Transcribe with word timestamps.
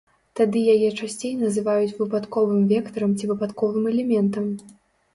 Тады 0.37 0.63
яе 0.75 0.89
часцей 0.99 1.33
называюць 1.43 1.95
выпадковым 2.01 2.67
вектарам 2.75 3.17
ці 3.19 3.23
выпадковым 3.33 3.83
элементам. 3.97 4.53